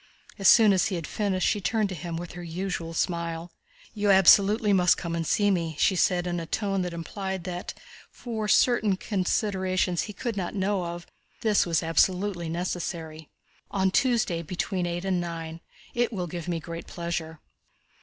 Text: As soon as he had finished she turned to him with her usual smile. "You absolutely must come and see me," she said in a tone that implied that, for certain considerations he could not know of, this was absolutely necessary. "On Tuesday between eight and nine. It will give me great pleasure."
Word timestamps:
As 0.39 0.47
soon 0.47 0.73
as 0.73 0.87
he 0.87 0.95
had 0.95 1.05
finished 1.05 1.47
she 1.47 1.61
turned 1.61 1.87
to 1.89 1.93
him 1.93 2.15
with 2.17 2.31
her 2.31 2.41
usual 2.41 2.95
smile. 2.95 3.51
"You 3.93 4.09
absolutely 4.09 4.73
must 4.73 4.97
come 4.97 5.13
and 5.13 5.27
see 5.27 5.51
me," 5.51 5.75
she 5.77 5.95
said 5.95 6.25
in 6.25 6.39
a 6.39 6.47
tone 6.47 6.81
that 6.81 6.91
implied 6.91 7.43
that, 7.43 7.75
for 8.09 8.47
certain 8.47 8.97
considerations 8.97 10.01
he 10.01 10.13
could 10.13 10.35
not 10.35 10.55
know 10.55 10.85
of, 10.85 11.05
this 11.41 11.67
was 11.67 11.83
absolutely 11.83 12.49
necessary. 12.49 13.29
"On 13.69 13.91
Tuesday 13.91 14.41
between 14.41 14.87
eight 14.87 15.05
and 15.05 15.21
nine. 15.21 15.61
It 15.93 16.11
will 16.11 16.25
give 16.25 16.47
me 16.47 16.59
great 16.59 16.87
pleasure." 16.87 17.39